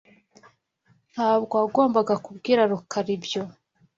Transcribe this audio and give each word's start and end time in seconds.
Ntabwo 1.11 1.53
wagombaga 1.61 2.13
kubwira 2.25 2.61
Rukara 2.71 3.09
ibyo. 3.17 3.41